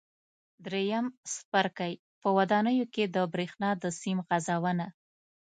درېیم 0.65 1.05
څپرکی: 1.31 1.93
په 2.21 2.27
ودانیو 2.37 2.85
کې 2.93 3.03
د 3.15 3.17
برېښنا 3.33 3.69
د 3.81 3.83
سیم 3.99 4.17
غځونه 4.27 4.85